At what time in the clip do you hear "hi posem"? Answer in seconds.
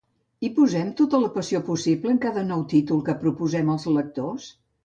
0.45-0.87